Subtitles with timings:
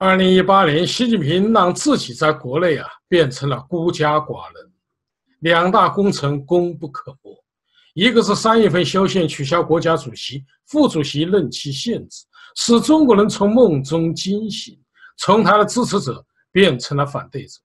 [0.00, 4.72] 二零一八年，习近平让自己在国内啊变成了孤家寡人，
[5.40, 7.36] 两大工程功不可没。
[7.94, 12.24] 一个是三月份修宪取消国家主席、副主席任期限制，
[12.54, 14.78] 使中国人从梦中惊醒，
[15.16, 17.58] 从他的支持者变成了反对者；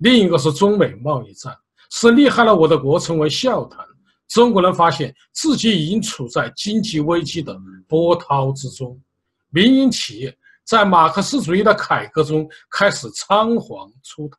[0.00, 1.56] 另一个是中美贸易战，
[1.90, 3.82] 是厉害了我的国成为笑谈，
[4.28, 7.58] 中国人发现自己已经处在经济危机的
[7.88, 9.00] 波涛之中，
[9.48, 10.36] 民营企业。
[10.70, 14.38] 在马克思主义的改革中开始仓皇出逃。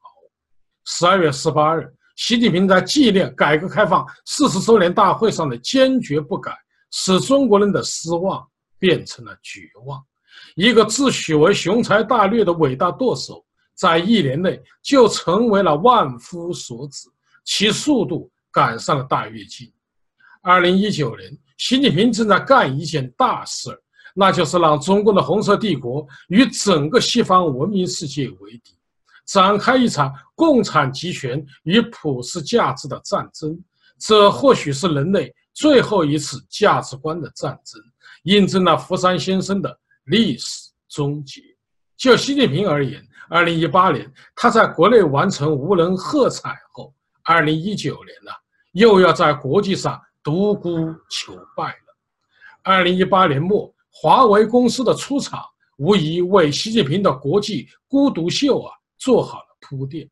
[0.85, 6.57] 十二月十八日，习近平在纪念改革开放四十周年大会上的坚决不改，
[6.89, 8.47] 使中国人的失望
[8.79, 10.01] 变成了绝望。
[10.55, 17.09] 一个自诩为雄才大略的伟大舵手，在一年内就成为了万夫所指，
[17.43, 19.69] 其速度赶上了大跃进。
[20.41, 23.77] 二零一九年，习近平正在干一件大事儿。
[24.13, 28.77] 那就是让中国的红色帝国与整个西方文明世界为敌，
[29.25, 33.57] 展开一场共产集权与普世价值的战争。
[33.97, 37.81] 这或许是人类最后一次价值观的战争，
[38.23, 41.41] 印证了福山先生的历史终结。
[41.95, 48.31] 就习近平而言，二零一八年他在国内完成无人喝彩后，二零一九年呢，
[48.73, 51.95] 又要在国际上独孤求败了。
[52.63, 53.73] 二零一八年末。
[53.91, 55.43] 华为公司的出场，
[55.77, 60.09] 无疑为习近平的国际孤独秀啊做好了铺垫。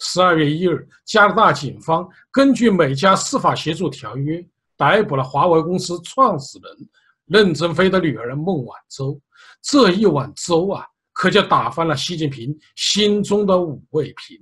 [0.00, 4.44] 十二月一日，加拿大警方根据美加司法协助条约，
[4.76, 6.88] 逮捕了华为公司创始人
[7.26, 9.18] 任正非的女儿孟晚舟。
[9.62, 14.38] 这一碗粥啊，可就打翻了习近平心中的五味瓶。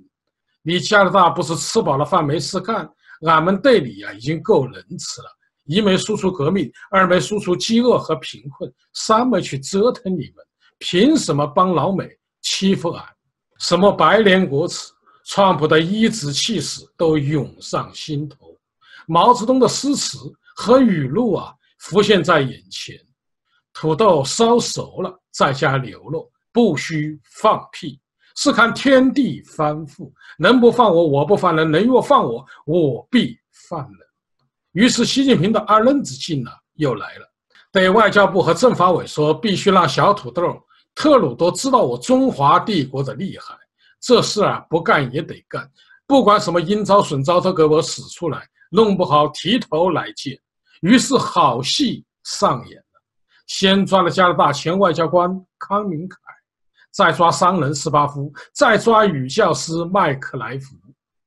[0.63, 2.89] 你加拿大不是吃饱了饭没事干？
[3.27, 5.27] 俺们对你呀，已经够仁慈了。
[5.65, 10.45] 一没输出革命，二没输出饥饿和贫困，三没去折腾你们，
[10.77, 12.09] 凭什么帮老美
[12.41, 13.05] 欺负俺？
[13.59, 14.91] 什么百年国耻，
[15.25, 18.57] 川普的一指气势都涌上心头，
[19.07, 20.17] 毛泽东的诗词
[20.55, 22.95] 和语录啊浮现在眼前。
[23.73, 27.99] 土豆烧熟了再加牛肉，不需放屁，
[28.35, 33.37] 是看天地翻覆，能不放我我不放人，能若放我我必
[33.69, 33.99] 放人。
[34.73, 37.25] 于是，习近平的二愣子劲呢又来了，
[37.71, 40.43] 对外交部和政法委说，必须让小土豆
[40.95, 43.55] 特鲁多知道我中华帝国的厉害。
[44.01, 45.69] 这事啊，不干也得干，
[46.05, 50.37] 不管什么阴招损招都给我使出来，弄不好提头来见。
[50.81, 53.01] 于是，好戏上演了，
[53.47, 56.17] 先抓了加拿大前外交官康明凯，
[56.91, 60.75] 再抓商人斯巴夫，再抓女教师麦克莱福。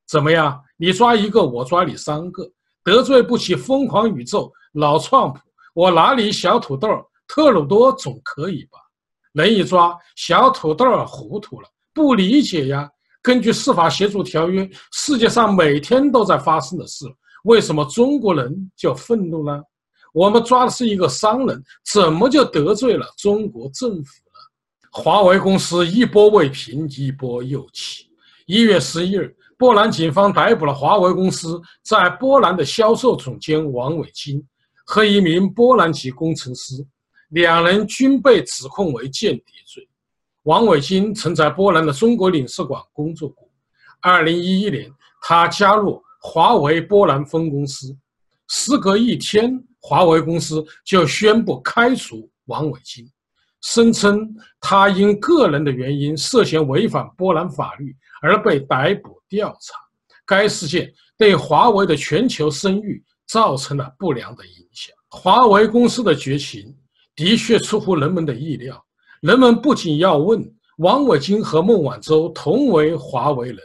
[0.05, 0.61] 怎么样？
[0.75, 2.43] 你抓一个，我抓你三个。
[2.87, 5.41] 得罪不起疯狂宇宙老创普，
[5.73, 6.87] 我哪里小土豆
[7.27, 8.79] 特鲁多总可以吧？
[9.33, 12.89] 人一抓小土豆糊涂了，不理解呀。
[13.21, 17.05] 根据司法协助条约，世界上每天都在发生的事，
[17.43, 19.61] 为什么中国人就愤怒呢？
[20.13, 21.61] 我们抓的是一个商人，
[21.91, 24.39] 怎么就得罪了中国政府呢？
[24.93, 28.05] 华为公司一波未平，一波又起。
[28.45, 29.35] 一月十一日。
[29.57, 34.45] 波兰警方逮捕了华为公司在波兰的销售总监王伟金
[34.85, 36.85] 和一名波兰籍工程师，
[37.29, 39.87] 两人均被指控为间谍罪。
[40.43, 43.49] 王伟金曾在波兰的中国领事馆工作过。
[43.99, 44.91] 二零一一年，
[45.21, 47.97] 他加入华为波兰分公司。
[48.47, 53.09] 时隔一天，华为公司就宣布开除王伟金，
[53.61, 57.95] 声称他因个人的原因涉嫌违反波兰法律。
[58.19, 59.73] 而被逮捕调查，
[60.25, 64.95] 该事件对华为的全球声誉造成了不良的影响。
[65.09, 66.75] 华为公司的绝情
[67.15, 68.83] 的确出乎人们的意料。
[69.21, 70.43] 人们不仅要问
[70.77, 73.59] 王伟金和孟晚舟同为华为人，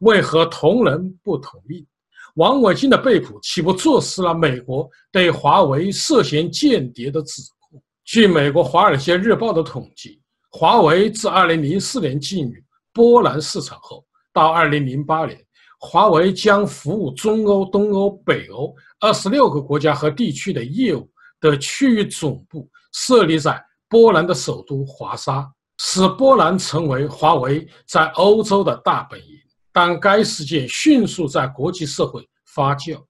[0.00, 1.86] 为何同人不同命？
[2.34, 7.82] 王伟金的被捕岂不坐实了美国对华为涉嫌间谍的指控？
[8.04, 12.52] 据美国《华尔街日报》的统计，华为自2004年进入。
[12.92, 15.38] 波兰市场后，到二零零八年，
[15.80, 21.08] 华为将服务中欧、东欧、北欧二十六个国家和地区的业务
[21.40, 29.34] 的区域总部设立在波兰的首都华沙，使波兰成为华为在欧洲的大本营。
[29.72, 33.00] 但该事件迅速在国际社会发酵，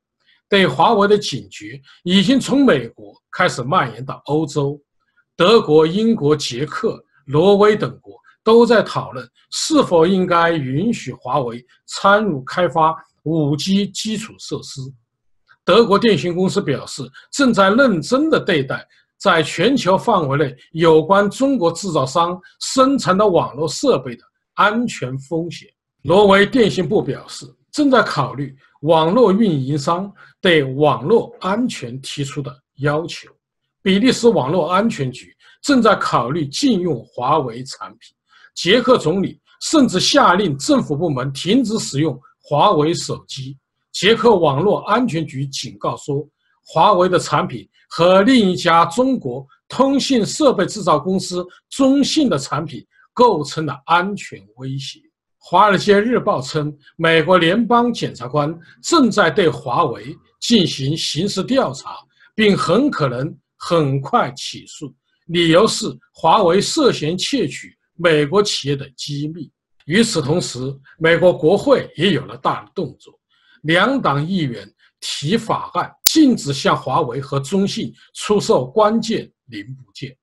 [0.48, 4.78] 对华为的警觉已经从美国开始蔓延到欧洲，
[5.34, 8.18] 德国、英国、捷克、挪威等国。
[8.42, 12.94] 都在讨论是否应该允许华为参与开发
[13.24, 14.80] 5G 基础设施。
[15.64, 18.86] 德国电信公司表示，正在认真地对待
[19.18, 24.22] 在全球范围内有关中国制造商生产的网络设备的
[24.54, 25.68] 安全风险。
[26.00, 33.28] 挪威电信部表示，正在考虑网络运营商对网络安全提出的要求。
[33.82, 38.16] 比利时网络安全局正在考虑禁用华为产品。
[38.60, 43.56] 捷克总理甚至下令政府部门停止使用华为手机。
[43.92, 46.26] 捷克网络安全局警告说，
[46.66, 52.84] 华为的产品和另一家中国通信设备制造公司中信的产品
[53.14, 54.98] 构成了安全威胁。
[55.38, 58.52] 《华尔街日报》称，美国联邦检察官
[58.82, 61.94] 正在对华为进行刑事调查，
[62.34, 64.92] 并很可能很快起诉，
[65.26, 69.50] 理由是华为涉嫌窃取美国企业的机密。
[69.84, 70.58] 与此同时，
[70.98, 73.12] 美国国会也有了大的动作。
[73.62, 74.66] 两党议员
[75.00, 80.16] 提法案，禁止向华为和中兴出售关键零部件。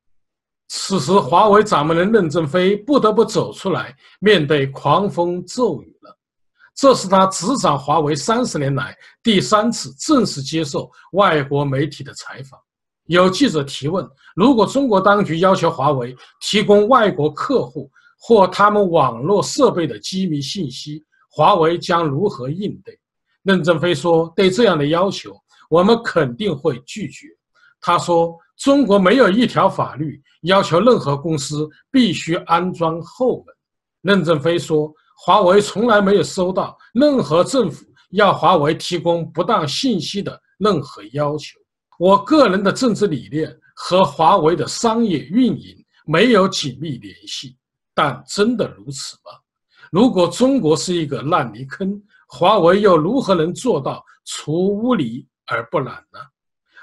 [0.68, 6.18] 此时，华为掌门人任正非不得不走出来，面对狂风骤雨了。
[6.76, 12.60] 这是他执掌华为三十年来第三次正式接受外国媒体的采访。
[13.08, 22.98] 有记者提问：如果中国当局要求华为提供外国客户或他们网络设备的机密信息，华为将如何应对？
[23.44, 25.36] 任正非说：“对这样的要求，
[25.70, 27.28] 我们肯定会拒绝。”
[27.80, 33.56] 他说：“中国没有一条法律要求任何公司必须安装后门。”
[34.02, 34.92] 任正非说
[35.24, 41.60] ：“华为从来没有收到任何政府要华为提供不当信息的任何要求。
[41.98, 47.58] 我个人的政治理念和华为的商业运营没有紧密联系。
[47.94, 49.32] 但真的如此吗？
[49.92, 56.20] 如果中国是一个烂泥坑？”华为又如何能做到除污泥而不染呢？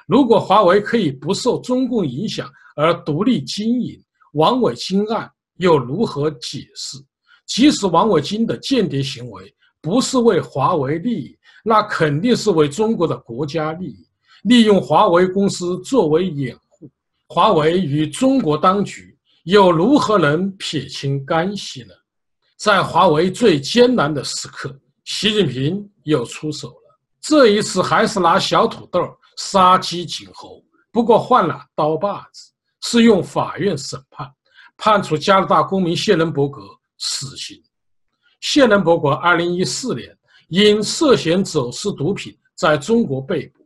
[0.06, 4.00] 如果华为可以不受中共影响而独立经营，
[4.34, 6.96] 王伟金案又如何解释？
[7.44, 14.06] 即使王伟金的间谍行为不是为华为利益，那肯定是为中国的国家利益，
[14.42, 16.90] 利用华为公司作为掩护。
[17.28, 21.94] 华为与中国当局又如何能撇清干系呢？
[22.56, 24.78] 在华为最艰难的时刻。
[25.04, 29.00] 习近平又出手了，这一次还是拿小土豆
[29.36, 30.62] 杀鸡儆猴，
[30.92, 32.52] 不过换了刀把子，
[32.82, 34.32] 是用法院审判，
[34.76, 36.62] 判处加拿大公民谢伦伯格
[36.98, 37.60] 死刑。
[38.40, 40.16] 谢伦伯格2014年
[40.48, 43.61] 因涉嫌走私毒品在中国被捕，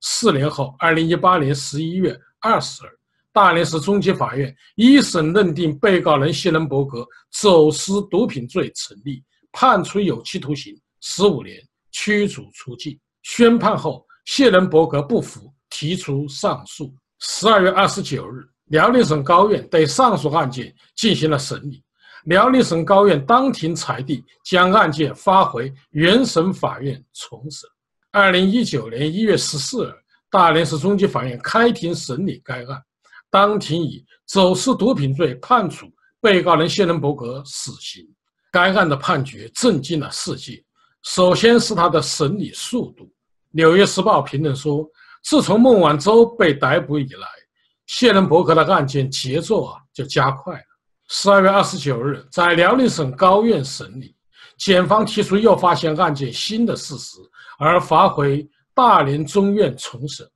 [0.00, 2.98] 四年后，2018年11月20日，
[3.32, 9.22] 大连市中级法院一审认定被告人谢伦伯格走私毒品罪成立。
[9.52, 11.60] 判处有期徒刑十五年，
[11.90, 12.98] 驱逐出境。
[13.22, 16.94] 宣判后，谢伦伯格不服，提出上诉。
[17.18, 21.82] 十二月二十九日，辽宁省高院对上述案件进行了审理。
[22.24, 27.68] 辽宁省高院当庭裁定，将案件发回原审法院重审。
[28.12, 29.94] 二零一九年一月十四日，
[30.28, 32.82] 大连市中级法院开庭审理该案，
[33.30, 35.86] 当庭以走私毒品罪判处
[36.20, 38.04] 被告人谢伦伯格死刑。
[38.50, 40.60] 该案的判决震惊了世界。
[41.04, 43.04] 首先是他的审理速度，
[43.50, 44.84] 《纽约时报》评论说
[45.22, 47.28] ：“自从孟晚舟被逮捕以来，
[47.86, 50.64] 谢伦伯格的案件节奏啊就加快了。”
[51.06, 54.16] 十二月二十九日，在辽宁省高院审理，
[54.58, 57.18] 检方提出又发现案件新的事实，
[57.60, 60.26] 而发回大连中院重审。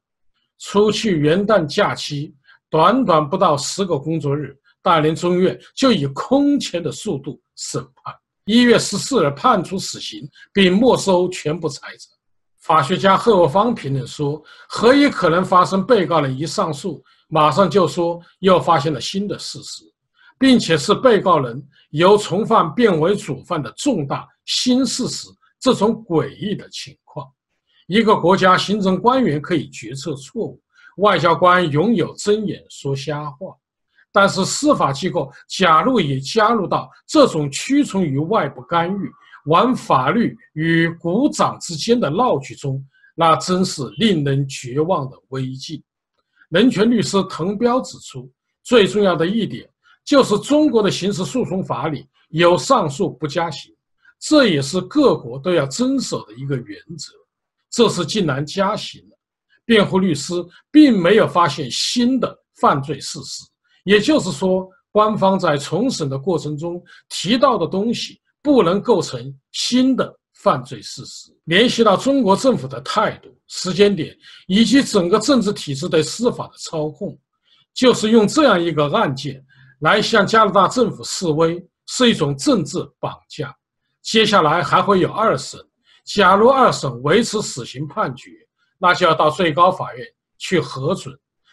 [0.59, 2.35] 除去元旦假期，
[2.69, 4.54] 短短不到十个工作日。
[4.83, 8.14] 大连中院就以空前的速度审判，
[8.45, 12.14] 一月十四日判处死刑，并没收全部财产。
[12.61, 19.83] 法学家贺国芳评论说：“何以可能发生被告人一上诉，马上就说又发现了新的事实，
[20.38, 25.28] 并且是被告人由从犯变为主犯的重大新事实？
[25.59, 26.95] 这种诡异的情，
[27.87, 30.61] 一个国家行政官员可以决策错误，
[30.99, 33.55] 外交官拥有睁眼说瞎话。”
[34.12, 39.11] 但是司法机构假如也加入到这种屈从于外部干预、
[39.47, 42.81] 玩法律与股掌之间的闹剧中，
[43.17, 45.83] 那真是令人绝望的危机。
[46.49, 48.31] 人权律师滕彪指出，
[48.62, 49.69] 最重要的一点
[50.05, 53.75] 就是中国的刑事诉讼法里有上诉不加刑，
[54.21, 57.12] 这也是各国都要遵守的一个原则。
[57.75, 59.16] 这次竟然加刑了，
[59.64, 60.33] 辩护律师
[60.71, 63.43] 并没有发现新的犯罪事实。
[63.83, 71.33] 也就是说，官方在重审的过程中提到的东西不能构成新的犯罪事实。
[71.47, 74.16] 联系到中国政府的态度、时间点
[74.47, 77.19] 以及整个政治体制对司法的操控，
[77.75, 79.45] 就是用这样一个案件
[79.81, 83.52] 来向加拿大政府示威，是一种政治绑架。
[84.00, 85.61] 接下来还会有二审，
[86.05, 88.31] 假如二审维持死刑判决，
[88.79, 90.07] 那就要到最高法院
[90.39, 91.13] 去核准。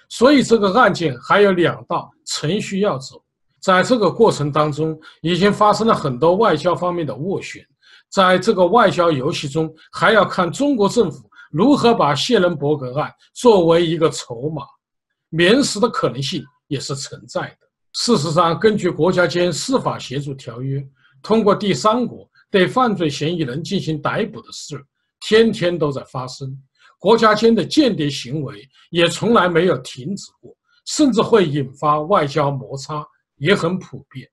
[0.10, 3.24] 所以这个案件还有两道程序要走。
[3.62, 7.66] 在这个过程当中，已经发生了很多外交方面的斡旋。
[8.10, 14.64] 在这个外交游戏中，还要看中国政府如何把谢伦伯格案作为一个筹码，
[15.30, 17.68] 免死的可能性也是存在的。
[17.94, 20.86] 事实上，根据国家间司法协助条约，
[21.22, 24.80] 通过第三国对犯罪嫌疑人进行逮捕的事，
[25.22, 26.56] 天天都在发生。
[27.00, 30.56] 国家间的间谍行为也从来没有停止过，
[30.86, 33.04] 甚至会引发外交摩擦，
[33.38, 34.30] 也很普遍。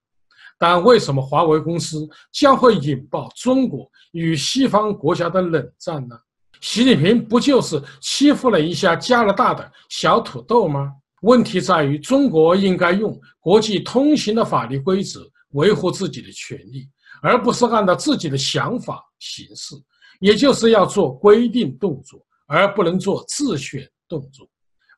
[0.59, 6.19] 但为什么华为公司将会引爆中国与西方国家的冷战呢？
[6.61, 10.93] 习近平不就是欺负了一下加拿大的小土豆吗？
[11.23, 16.89] 问题在于，中国应该用国际通行的法律规则维护自己的权利，
[17.23, 19.75] 而不是按照自己的想法行事。
[20.21, 24.49] 也就是要做规定动作，而不能做自选动作。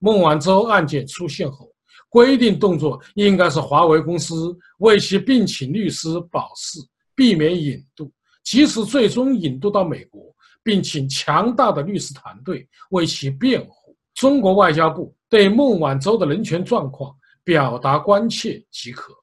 [0.01, 1.69] 孟晚舟案件出现后。
[2.09, 6.81] 规定动作应该是华为公司为其聘请律师保释，
[7.15, 8.11] 避免引渡，
[8.43, 13.97] 即使最终引渡到美国，并请强大的律师团队为其辩护。
[14.13, 19.15] 中国外交部对孟晚舟的人权状况表达关切即可，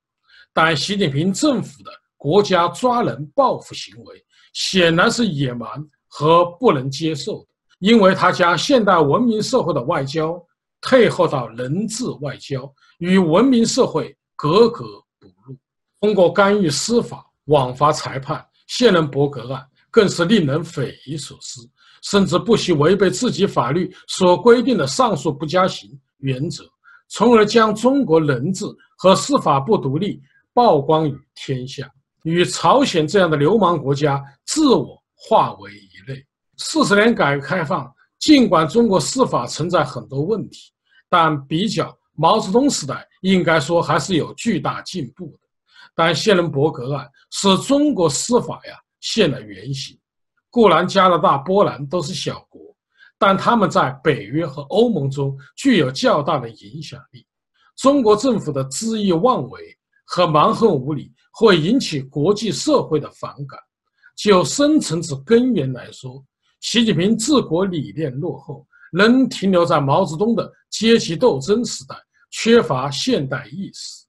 [0.54, 1.92] 但习近平政府的
[2.27, 5.69] 国家抓人报复行为显然是野蛮
[6.07, 7.48] 和不能接受的，
[7.79, 10.38] 因为他将现代文明社会的外交。
[10.81, 14.84] 退后到人治外交，与文明社会格格
[15.19, 15.57] 不入。
[16.00, 21.62] 通过干预司法、枉法裁判，谢伦伯格案更是令人匪夷所思，
[22.03, 26.63] 甚至不惜违背自己法律所规定的上诉不加刑原则，
[27.07, 28.63] 从而将中国人质
[28.98, 30.22] 和司法不独立
[30.53, 31.89] 曝光于天下，
[32.31, 36.25] 与朝鲜这样的流氓国家自我化为一类。
[36.57, 37.91] 四十年改革开放。
[38.19, 40.72] 尽管中国司法存在很多问题，
[41.07, 45.39] 但比较毛泽东时代，应该说还是有巨大进步的。
[45.96, 49.96] 但谢伦伯格案是中国司法呀现了原形。
[50.50, 52.60] 固然加拿大、波兰都是小国，
[53.19, 57.24] 但他们在北约和欧盟中具有较大的影响力。
[57.75, 59.62] 中国政府的恣意妄为
[60.07, 63.60] 和蛮横无理，会引起国际社会的反感。
[64.15, 66.25] 就深层次根源来说，
[66.62, 71.96] 习近平治国理念落后，仍停留在毛泽东的阶级斗争时代，
[72.32, 74.03] 缺乏现代意识。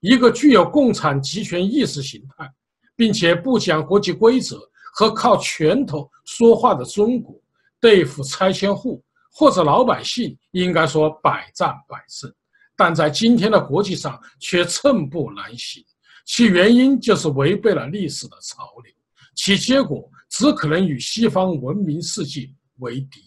[0.00, 2.48] 一个具有共产集权意识形态，
[2.94, 4.60] 并且不讲国际规则
[4.94, 7.34] 和靠拳头说话的中国，
[7.80, 12.32] 对付拆迁户或者老百姓，应该说百战百胜，
[12.76, 15.84] 但在今天的国际上却寸步难行。
[16.28, 18.92] 其原因就是违背了历史的潮流，
[19.34, 20.08] 其结果。
[20.30, 22.46] 只可能与西方文明世界
[22.80, 23.18] 为敌。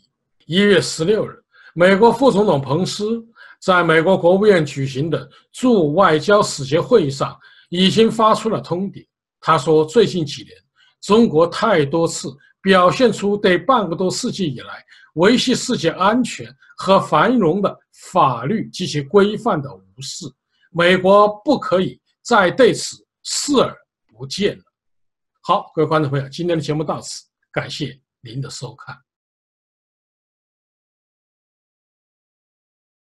[0.45, 1.43] 一月十六日，
[1.73, 3.25] 美国副总统彭斯
[3.59, 7.35] 在美国国务院举行的驻外交使节会议上，
[7.69, 9.03] 已经发出了通牒。
[9.39, 10.55] 他说：“最近几年，
[11.01, 12.31] 中国太多次
[12.61, 17.75] 表现出对半个多世纪以来维系世界安全和繁荣的
[18.11, 20.27] 法律及其规范的无视，
[20.71, 23.75] 美国不可以在对此视而
[24.07, 24.63] 不见了。”
[25.43, 28.95] 好，各位观众朋友，今天的节目到此，感谢您的收看。